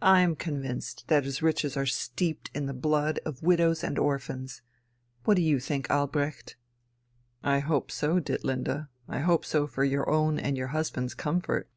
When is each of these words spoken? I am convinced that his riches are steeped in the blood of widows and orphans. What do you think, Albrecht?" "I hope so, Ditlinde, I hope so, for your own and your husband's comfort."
I 0.00 0.22
am 0.22 0.34
convinced 0.34 1.06
that 1.06 1.22
his 1.22 1.40
riches 1.40 1.76
are 1.76 1.86
steeped 1.86 2.50
in 2.52 2.66
the 2.66 2.74
blood 2.74 3.20
of 3.24 3.44
widows 3.44 3.84
and 3.84 3.96
orphans. 3.96 4.60
What 5.22 5.36
do 5.36 5.42
you 5.44 5.60
think, 5.60 5.88
Albrecht?" 5.88 6.56
"I 7.44 7.60
hope 7.60 7.92
so, 7.92 8.18
Ditlinde, 8.18 8.88
I 9.06 9.20
hope 9.20 9.44
so, 9.44 9.68
for 9.68 9.84
your 9.84 10.10
own 10.10 10.40
and 10.40 10.56
your 10.56 10.72
husband's 10.74 11.14
comfort." 11.14 11.70